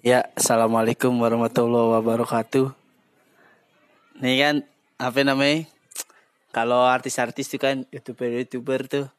[0.00, 2.72] Ya, assalamualaikum warahmatullahi wabarakatuh.
[4.24, 4.56] Nih kan,
[4.96, 5.68] apa namanya?
[6.56, 9.12] Kalau artis-artis tuh kan youtuber-youtuber tuh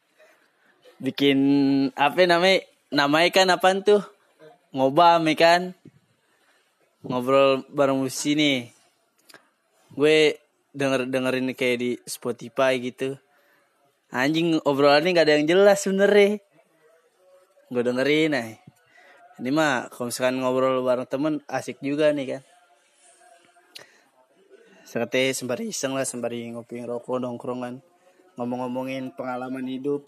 [0.98, 1.38] bikin
[1.94, 2.66] apa namanya?
[2.90, 4.02] Namanya kan apa tuh?
[4.74, 5.62] Ngobam ya kan?
[7.06, 8.74] Ngobrol bareng musisi nih.
[9.94, 10.34] Gue
[10.74, 13.22] denger dengerin kayak di Spotify gitu.
[14.10, 16.42] Anjing obrolannya gak ada yang jelas sebenernya.
[17.70, 18.61] Gue dengerin nah.
[19.40, 22.42] Ini mah kalau misalkan ngobrol bareng temen asik juga nih kan.
[24.84, 27.80] Seperti sembari iseng lah, sembari ngopi rokok nongkrongan.
[28.36, 30.04] Ngomong-ngomongin pengalaman hidup.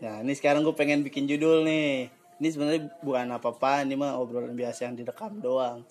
[0.00, 2.08] Nah ini sekarang gue pengen bikin judul nih.
[2.40, 5.84] Ini sebenarnya bukan apa-apa, ini mah obrolan biasa yang direkam doang.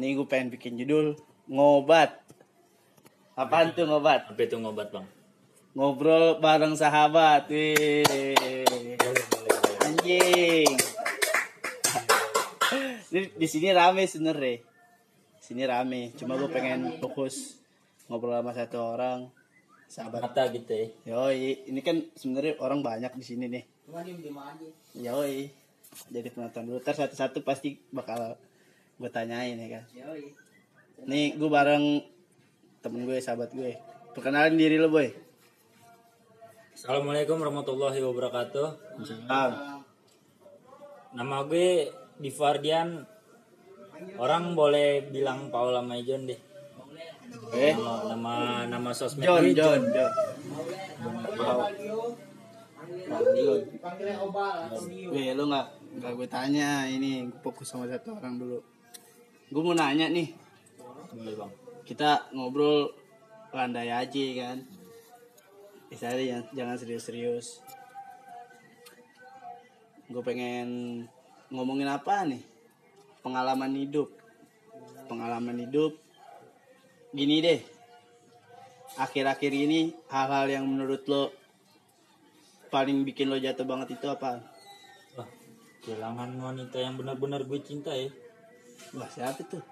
[0.00, 1.20] Nih gue pengen bikin judul
[1.52, 2.16] ngobat.
[3.36, 4.32] Apaan tuh ngobat?
[4.32, 5.04] Apa itu ngobat bang?
[5.76, 7.48] Ngobrol bareng sahabat.
[7.52, 8.08] Wih.
[10.02, 10.74] Anjing.
[13.06, 14.58] Di, di sini rame sebenernya.
[15.38, 16.10] Sini rame.
[16.18, 17.62] Cuma gue pengen fokus
[18.10, 19.30] ngobrol sama satu orang
[19.86, 20.26] sahabat.
[20.26, 20.86] Mata gitu ya.
[21.06, 23.62] Yoi, ini kan sebenarnya orang banyak di sini nih.
[24.98, 25.46] Yoi.
[26.10, 26.82] Jadi penonton dulu.
[26.82, 28.34] Ntar satu-satu pasti bakal
[28.98, 29.84] gue tanyain ya kan.
[31.06, 32.02] Nih gue bareng
[32.82, 33.78] temen gue, sahabat gue.
[34.18, 35.14] Perkenalin diri lo boy.
[36.74, 38.66] Assalamualaikum warahmatullahi wabarakatuh.
[39.06, 39.81] Salam.
[41.12, 41.68] Nama gue
[42.18, 43.04] Divardian.
[44.18, 46.40] Orang boleh bilang Paula Majon deh.
[47.54, 48.34] Eh, Nama nama,
[48.66, 50.12] nama sosmed John, gue John, John.
[55.12, 55.66] Weh, lu nggak
[56.00, 58.58] nggak gue tanya ini gue fokus sama satu orang dulu.
[59.52, 60.32] Gue mau nanya nih,
[61.12, 61.50] Boleh bang.
[61.84, 62.88] kita ngobrol
[63.52, 64.58] landai aja kan.
[65.92, 67.60] Misalnya jangan, jangan serius-serius.
[70.12, 70.68] Gue pengen
[71.48, 72.44] ngomongin apa nih?
[73.24, 74.12] Pengalaman hidup.
[75.08, 75.96] Pengalaman hidup.
[77.16, 77.60] Gini deh.
[79.00, 81.32] Akhir-akhir ini hal-hal yang menurut lo
[82.68, 84.44] paling bikin lo jatuh banget itu apa?
[85.16, 85.28] Wah,
[85.80, 88.12] kehilangan wanita yang benar-benar gue cinta ya.
[88.92, 89.64] Wah siapa tuh?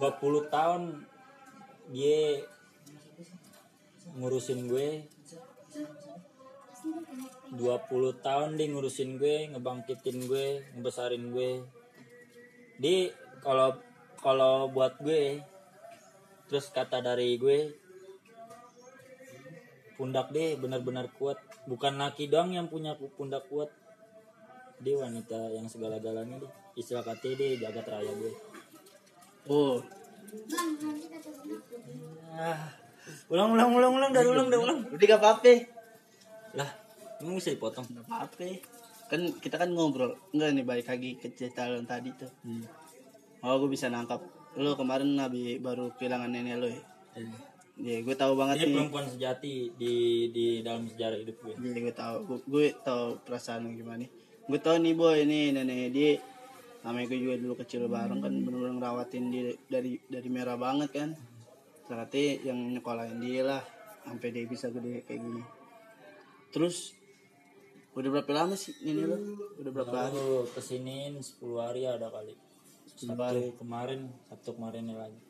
[0.00, 1.04] 20 tahun
[1.92, 2.40] dia
[4.16, 5.04] ngurusin gue
[7.52, 11.50] 20 tahun dia ngurusin gue ngebangkitin gue ngebesarin gue.
[12.80, 13.12] Di
[13.44, 13.76] kalau
[14.18, 15.42] kalau buat gue
[16.50, 17.74] terus kata dari gue
[19.94, 21.38] pundak deh benar-benar kuat.
[21.68, 23.70] Bukan laki doang yang punya pundak kuat.
[24.82, 28.32] Dia wanita yang segala-galanya deh istilah kata deh jagat raya gue.
[29.50, 29.82] Oh,
[32.38, 32.70] ah.
[33.28, 34.78] Ulang ulang ulang ulang dari ulang dari ulang.
[34.88, 35.81] Udah gak apa-apa.
[36.58, 36.70] Lah
[37.22, 38.48] emang bisa dipotong Gak apa-apa.
[39.08, 40.16] Kan kita kan ngobrol.
[40.32, 42.32] Enggak nih balik lagi ke cerita lo tadi tuh.
[42.44, 42.64] hmm.
[43.42, 44.22] Oh, gue bisa nangkap.
[44.54, 46.82] Lo kemarin nabi baru kehilangan nenek lo ya.
[47.82, 48.76] Ya, gue tahu banget dia nih.
[48.78, 49.94] perempuan sejati di
[50.28, 54.04] di dalam sejarah hidup gue Jadi gue tahu, gue, gue tahu perasaan lo gimana.
[54.44, 56.12] Gue tahu nih boy ini nenek dia
[56.82, 61.10] namanya gue juga dulu kecil bareng kan bener-bener ngerawatin dia dari dari merah banget kan.
[61.88, 63.62] Ternyata yang nyekolahin dia lah
[64.04, 65.42] sampai dia bisa gede kayak gini.
[66.52, 66.92] Terus
[67.92, 69.16] udah berapa lama sih nenek lo?
[69.60, 70.16] Udah berapa hari?
[70.16, 72.36] lalu kesiniin 10 hari ada kali
[72.96, 73.42] 10 Sabtu hari.
[73.56, 75.20] kemarin Sabtu kemarin ya lagi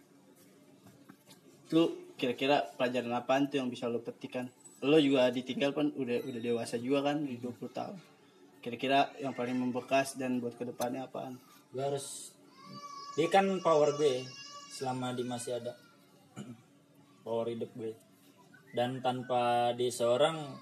[1.73, 4.47] Lu kira-kira pelajaran apaan tuh yang bisa lo petikan?
[4.85, 7.97] Lo juga ditinggal kan udah udah dewasa juga kan di 20 tahun.
[8.61, 11.41] Kira-kira yang paling membekas dan buat ke depannya apaan?
[11.73, 12.37] gue harus
[13.17, 14.29] dia kan power gue
[14.69, 15.73] selama di masih ada
[17.25, 17.97] power hidup gue
[18.77, 20.53] dan tanpa dia seorang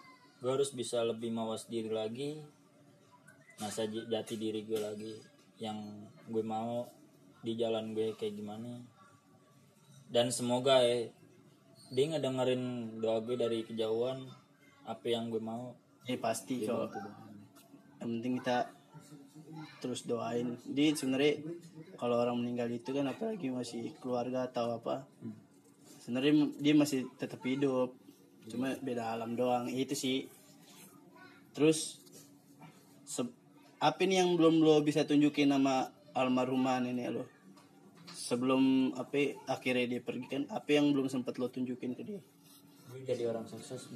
[0.40, 2.40] gue harus bisa lebih mawas diri lagi
[3.60, 5.12] masa jati diri gue lagi
[5.60, 5.76] yang
[6.32, 6.88] gue mau
[7.44, 8.80] di jalan gue kayak gimana
[10.08, 11.12] dan semoga ya
[11.92, 14.24] dia ngedengerin doa gue dari kejauhan
[14.88, 15.76] apa yang gue mau
[16.08, 17.12] Eh pasti kalau banget.
[18.00, 18.58] yang penting kita
[19.82, 20.56] terus doain.
[20.64, 21.44] Di sebenarnya
[22.00, 25.04] kalau orang meninggal itu kan apalagi masih keluarga atau apa,
[26.00, 27.92] sebenarnya dia masih tetap hidup.
[28.48, 29.66] Cuma beda alam doang.
[29.66, 30.30] Itu sih.
[31.52, 31.98] Terus
[33.04, 33.34] se-
[33.76, 37.24] apa nih yang belum lo bisa tunjukin sama almarhumah nenek lo?
[38.10, 42.22] Sebelum apa akhirnya dia pergi kan, apa yang belum sempat lo tunjukin ke dia?
[42.90, 43.86] gue jadi orang sukses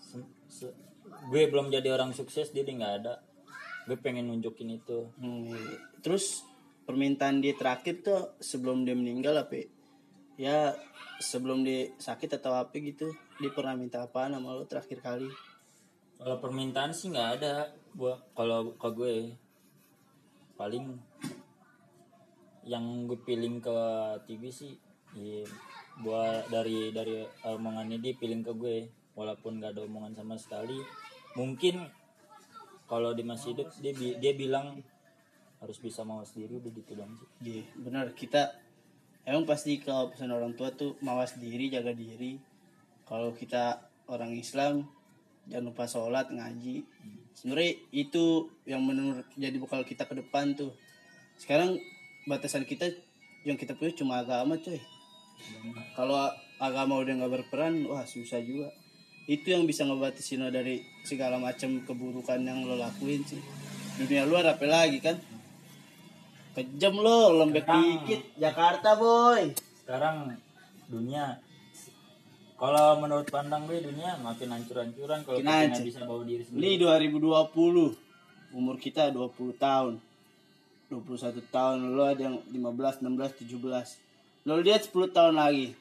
[0.00, 0.76] Se- se-
[1.28, 3.20] gue belum jadi orang sukses dia nggak ada
[3.84, 5.52] gue pengen nunjukin itu Hmm,
[6.00, 6.48] terus
[6.82, 9.68] permintaan dia terakhir tuh sebelum dia meninggal apa?
[10.40, 10.74] Ya
[11.20, 15.28] sebelum dia sakit atau apa gitu, dia pernah minta apa sama lo terakhir kali?
[16.22, 17.66] kalau permintaan sih nggak ada
[17.98, 19.14] buat kalau ke gue
[20.54, 20.94] paling
[22.62, 23.74] yang gue pilih ke
[24.30, 24.70] TV sih
[25.18, 25.42] ya,
[25.98, 28.76] buat dari dari omongannya dia pilih ke gue
[29.18, 30.78] walaupun nggak ada omongan sama sekali
[31.34, 31.90] mungkin
[32.86, 34.78] kalau di masih hidup dia bi- dia bilang
[35.58, 38.14] harus bisa mawas diri udah gitu dong sih Iya, benar.
[38.14, 38.61] Kita
[39.26, 42.38] emang pasti kalau pesan orang tua tuh mawas diri, jaga diri.
[43.06, 44.86] Kalau kita orang Islam
[45.46, 46.86] jangan lupa sholat, ngaji.
[47.34, 50.70] Sebenarnya itu yang menurut jadi bekal kita ke depan tuh.
[51.38, 51.78] Sekarang
[52.28, 52.86] batasan kita
[53.42, 54.78] yang kita punya cuma agama coy.
[55.98, 56.30] Kalau
[56.62, 58.70] agama udah nggak berperan, wah susah juga.
[59.26, 63.42] Itu yang bisa ngebatasin lo dari segala macam keburukan yang lo lakuin sih.
[63.98, 65.18] Dunia luar apa lagi kan?
[66.52, 68.20] Kejam lo, lembek Sekarang- dikit.
[68.36, 69.42] Jakarta boy.
[69.82, 70.38] sekarang
[70.86, 71.42] dunia
[72.54, 76.86] kalau menurut pandang gue dunia makin hancur-hancuran kalau kita nggak bisa bawa diri sendiri Ini
[77.10, 77.98] 2020.
[78.54, 79.98] Umur kita 20 tahun.
[80.86, 81.78] 21 tahun.
[81.90, 83.98] Lo ada yang 15, 16, 17.
[84.44, 85.74] Lo lihat 10 tahun lagi.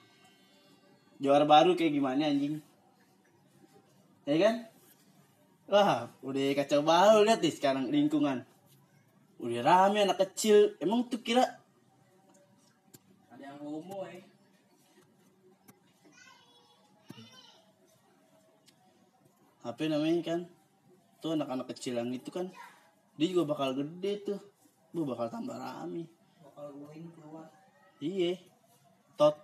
[1.19, 2.57] Juara baru kayak gimana anjing?
[4.25, 4.56] Ya kan?
[5.68, 8.41] Wah, udah kacau balau lihat nih sekarang lingkungan.
[9.41, 10.77] Udah rame anak kecil.
[10.77, 11.41] Emang tuh kira
[13.33, 14.21] ada yang homo eh.
[19.61, 20.39] apa namanya kan.
[21.21, 22.53] Tuh anak-anak kecil yang itu kan
[23.17, 24.39] dia juga bakal gede tuh.
[24.93, 26.05] Bu bakal tambah rame.
[26.45, 27.49] Bakal glowing keluar.
[27.97, 28.37] Iya.
[29.17, 29.41] Tot.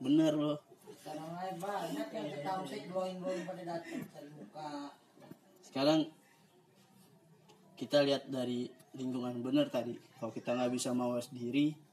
[0.00, 0.60] Bener loh.
[1.00, 4.92] Sekarang aja banyak yang ketahui sih glowing glowing pada datang cari muka.
[5.64, 6.00] Sekarang
[7.80, 9.94] kita lihat dari lingkungan bener tadi.
[10.18, 11.90] Kalau kita nggak bisa mawas diri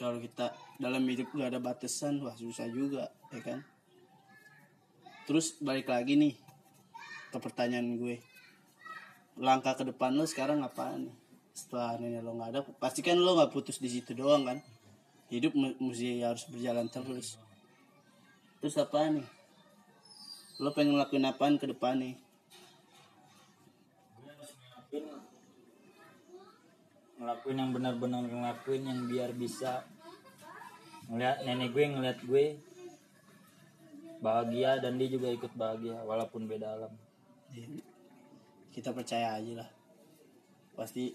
[0.00, 3.60] kalau kita dalam hidup nggak ada batasan wah susah juga ya kan?
[5.28, 6.34] Terus balik lagi nih
[7.28, 8.16] ke pertanyaan gue.
[9.36, 11.16] Langkah ke depan lo sekarang apaan nih?
[11.52, 14.58] Setelah nenek lo nggak ada pasti kan lo nggak putus di situ doang kan?
[15.28, 17.36] Hidup mesti harus berjalan terus.
[18.64, 19.28] Terus apa nih?
[20.64, 22.16] Lo pengen ngelakuin apaan ke depan nih
[27.20, 29.84] ngelakuin yang benar-benar ngelakuin yang biar bisa
[31.12, 32.56] ngeliat nenek gue ngeliat gue
[34.24, 36.92] bahagia dan dia juga ikut bahagia walaupun beda alam.
[37.52, 37.68] Ya,
[38.72, 39.70] kita percaya aja lah.
[40.72, 41.12] Pasti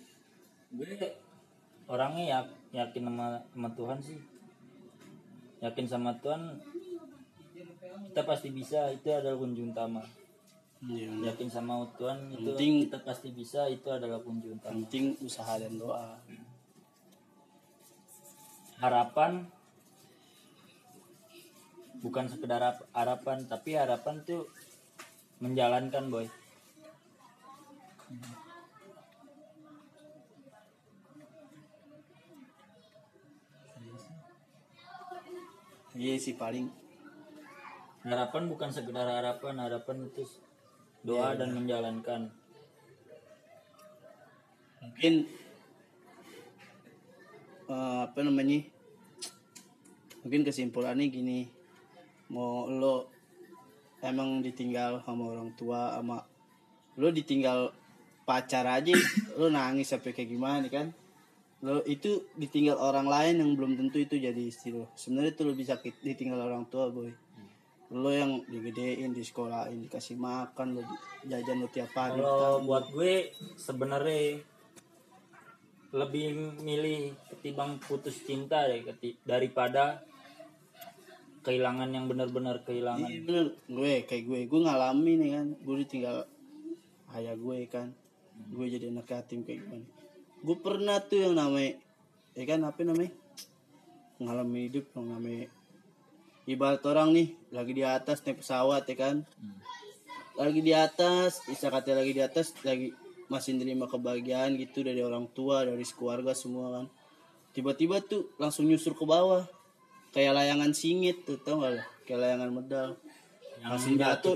[0.69, 0.93] gue
[1.89, 2.39] orangnya ya
[2.85, 4.19] yakin sama, sama Tuhan sih.
[5.65, 6.61] Yakin sama Tuhan
[8.13, 8.93] kita pasti bisa.
[8.93, 10.05] Itu adalah kunjung utama
[10.83, 14.75] ya, yakin sama Tuhan itu Penting- kita pasti bisa itu adalah kunjung utama.
[14.75, 16.19] Penting usaha dan doa.
[18.75, 19.48] Harapan
[22.04, 22.62] bukan sekedar
[22.92, 24.51] harapan tapi harapan tuh
[25.39, 26.27] menjalankan boy.
[35.95, 36.68] Iya sih paling.
[38.04, 40.27] Harapan bukan sekedar harapan harapan itu
[41.05, 42.33] doa dan menjalankan.
[44.81, 45.13] Mungkin
[47.69, 48.65] eh, apa namanya?
[50.25, 51.39] Mungkin kesimpulannya gini.
[52.33, 53.13] Mau lo
[54.01, 56.25] emang ditinggal sama orang tua sama
[56.97, 57.69] lo ditinggal
[58.25, 58.97] pacar aja
[59.38, 60.89] lo nangis sampai kayak gimana kan?
[61.62, 64.89] Lo itu ditinggal orang lain yang belum tentu itu jadi istri lo.
[64.97, 67.25] Sebenarnya tuh lo bisa ditinggal orang tua boy
[67.94, 70.82] lo yang digedein di sekolahin dikasih makan lo
[71.30, 74.42] jajan lo tiap hari kalau buat gue sebenarnya
[75.96, 80.04] lebih milih ketimbang putus cinta deh keti- daripada
[81.46, 83.06] kehilangan yang benar-benar kehilangan.
[83.06, 83.48] Iya bener.
[83.70, 86.18] Gue kayak gue gue ngalamin nih kan gue ditinggal
[87.15, 87.88] ayah gue kan.
[88.51, 89.88] Gue jadi anak yatim kayak gimana.
[90.42, 91.77] Gue pernah tuh yang namanya
[92.34, 93.13] ya kan apa namanya?
[94.20, 95.46] Ngalamin hidup yang namanya
[96.45, 99.15] ibarat orang nih lagi di atas naik pesawat ya kan?
[100.37, 102.93] Lagi di atas bisa kata lagi di atas lagi
[103.25, 106.85] masih nerima kebahagiaan gitu dari orang tua dari keluarga semua kan?
[107.55, 109.47] Tiba-tiba tuh langsung nyusur ke bawah.
[110.15, 111.83] Kayak layangan singit tuh tau gak lo?
[112.07, 112.89] Kayak layangan medal.
[113.59, 114.35] Yang langsung jatuh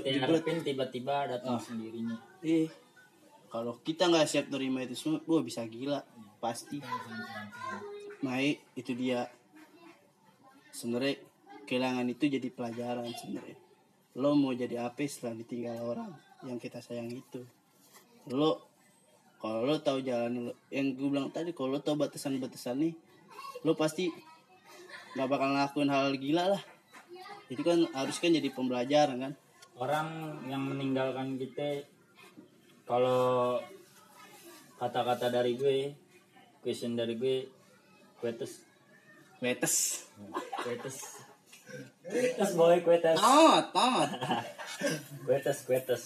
[0.66, 2.16] tiba-tiba datang sendirinya.
[2.42, 2.68] Eh
[3.50, 6.00] kalau kita nggak siap nerima itu semua gue bisa gila.
[6.40, 6.80] Pasti.
[8.24, 9.28] Mai itu dia.
[10.70, 11.29] Sebenarnya
[11.70, 13.54] kehilangan itu jadi pelajaran sebenarnya.
[14.18, 16.10] Lo mau jadi apa setelah ditinggal orang
[16.42, 17.46] yang kita sayang itu?
[18.26, 18.66] Lo
[19.38, 22.94] kalau lo tahu jalan lo yang gue bilang tadi kalau lo tahu batasan-batasan nih
[23.62, 24.10] lo pasti
[25.14, 26.62] nggak bakal ngelakuin hal gila lah.
[27.46, 29.32] Itu kan harus kan jadi pembelajaran kan?
[29.78, 31.86] Orang yang meninggalkan kita
[32.82, 33.62] kalau
[34.82, 35.94] kata-kata dari gue
[36.66, 37.46] question dari gue
[38.18, 38.66] kuetes
[39.40, 40.04] Wetes.
[40.66, 41.19] kuetes
[42.10, 44.10] kuetes boy kuetes Tamat, tamat.
[45.26, 46.02] kuetes kuetes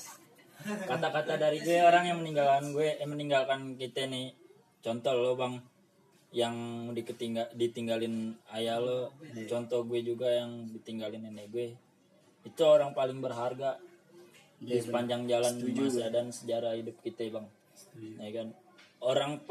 [0.64, 4.32] kata-kata dari gue orang yang meninggalkan gue eh, meninggalkan kita nih
[4.80, 5.60] contoh lo bang
[6.34, 6.56] yang
[6.96, 9.12] diketinggal ditinggalin ayah lo
[9.46, 11.68] contoh gue juga yang ditinggalin nenek gue.
[12.42, 13.78] Itu orang paling berharga
[14.58, 17.46] di sepanjang jalan masa dan sejarah hidup kita bang.
[18.18, 18.48] Ya kan?
[18.98, 19.46] Orang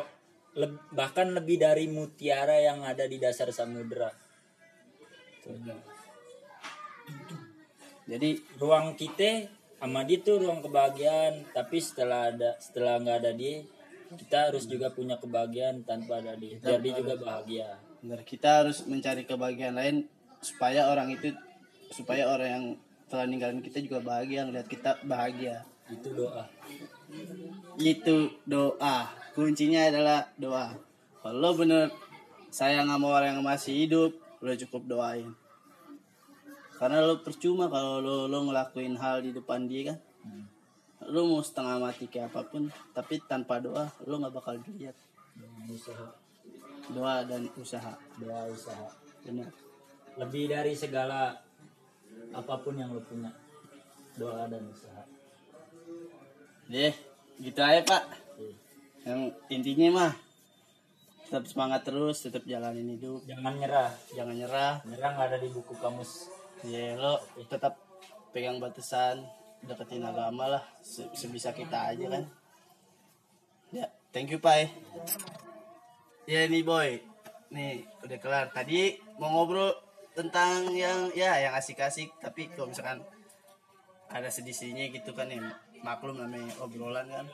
[0.60, 4.12] leb- bahkan lebih dari mutiara yang ada di dasar samudera
[8.04, 9.48] Jadi ruang kita
[9.80, 13.68] sama dia tuh ruang kebahagiaan tapi setelah ada setelah nggak ada dia
[14.16, 17.68] kita harus juga punya kebahagiaan tanpa ada dia biar dia juga bahagia
[18.00, 19.98] benar kita harus mencari kebahagiaan lain
[20.40, 21.36] supaya orang itu
[21.92, 22.66] supaya orang yang
[23.12, 25.62] telah ninggalin kita juga bahagia ngeliat kita bahagia.
[25.92, 26.50] itu doa
[27.78, 29.06] Itu doa.
[29.38, 30.74] Kuncinya adalah doa.
[31.22, 31.94] Kalau bener
[32.50, 35.30] sayang sama orang yang masih hidup, lo cukup doain.
[36.84, 39.98] Karena lo percuma kalau lo lo ngelakuin hal di depan dia kan.
[41.08, 44.92] Lo mau setengah mati kayak apa pun, tapi tanpa doa lo nggak bakal dilihat.
[45.72, 46.12] usaha
[46.92, 47.96] Doa dan usaha.
[48.20, 48.92] doa usaha
[49.24, 49.48] Benar.
[50.20, 51.32] lebih dari segala
[52.36, 53.32] apa pun yang lo punya
[54.20, 55.08] doa dan usaha
[56.68, 56.92] Deh,
[57.40, 58.04] gitu aja pak.
[58.36, 58.52] Oke.
[59.08, 60.12] Yang intinya mah
[61.24, 64.74] tetap semangat terus, tetap jalanin hidup, jangan nyerah jangan nyerah.
[64.84, 67.20] nyerah nggak ada di buku kamus Ya lo
[67.52, 67.76] tetap
[68.32, 69.28] pegang batasan,
[69.68, 72.24] deketin agama lah, se- sebisa kita aja kan.
[73.76, 74.72] Ya, thank you pak.
[76.24, 77.04] Ya nih boy,
[77.52, 78.46] nih udah kelar.
[78.56, 79.76] Tadi mau ngobrol
[80.16, 83.04] tentang yang ya yang asik-asik, tapi kalau misalkan
[84.14, 85.42] ada sedih-sedihnya gitu kan ya
[85.84, 87.26] maklum namanya obrolan kan.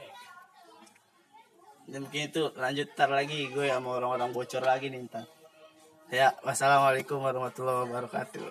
[1.89, 5.25] Dan mungkin itu lanjut ntar lagi gue sama orang-orang bocor lagi nih ntar.
[6.09, 8.48] Ya, wassalamualaikum warahmatullahi wabarakatuh.